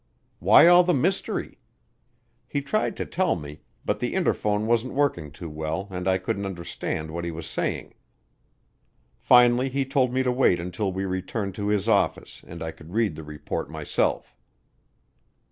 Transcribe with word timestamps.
Why 0.39 0.65
all 0.65 0.83
the 0.83 0.95
mystery? 0.95 1.59
He 2.47 2.63
tried 2.63 2.97
to 2.97 3.05
tell 3.05 3.35
me, 3.35 3.61
but 3.85 3.99
the 3.99 4.15
interphone 4.15 4.65
wasn't 4.65 4.95
working 4.95 5.29
too 5.31 5.47
well 5.47 5.87
and 5.91 6.07
I 6.07 6.17
couldn't 6.17 6.47
understand 6.47 7.11
what 7.11 7.23
he 7.23 7.29
was 7.29 7.45
saying. 7.45 7.93
Finally 9.19 9.69
he 9.69 9.85
told 9.85 10.11
me 10.11 10.23
to 10.23 10.31
wait 10.31 10.59
until 10.59 10.91
we 10.91 11.05
returned 11.05 11.53
to 11.53 11.67
his 11.67 11.87
office 11.87 12.43
and 12.47 12.63
I 12.63 12.71
could 12.71 12.93
read 12.95 13.13
the 13.15 13.21
report 13.23 13.69
myself. 13.69 14.35